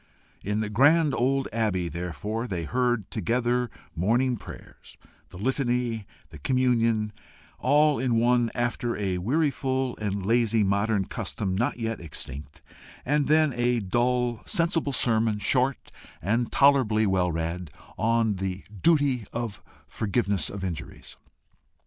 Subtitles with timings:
[0.43, 4.97] In the grand old Abbey, therefore, they heard together morning prayers,
[5.29, 7.13] the Litany, and the Communion,
[7.59, 12.63] all in one, after a weariful and lazy modern custom not yet extinct,
[13.05, 19.61] and then a dull, sensible sermon, short, and tolerably well read, on the duty of
[19.87, 21.15] forgiveness of injuries.